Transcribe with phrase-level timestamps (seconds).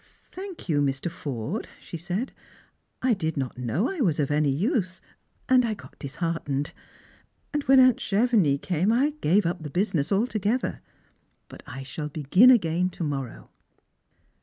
[0.31, 1.11] "Thank you, Mr.
[1.11, 2.31] Forde," she said;
[3.03, 4.99] "I did not know I was of any use,
[5.47, 6.71] and I got disheartened;
[7.53, 10.81] and when aunt Chevenix came, I gave the busiaess up altogether*
[11.49, 13.51] But [shall begin again to morrow."